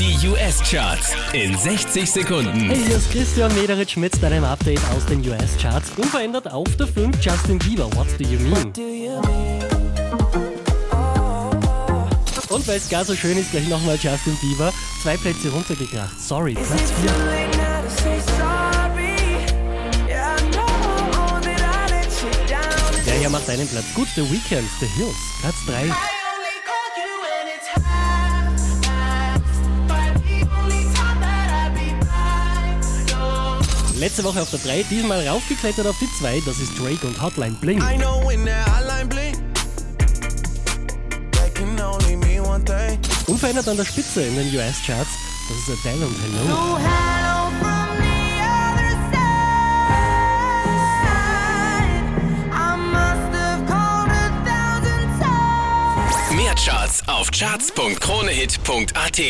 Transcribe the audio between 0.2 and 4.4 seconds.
US-Charts in 60 Sekunden. Hey, hier ist Christian Mederitsch mit